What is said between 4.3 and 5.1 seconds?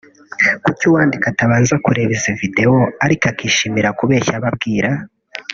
abo abwira”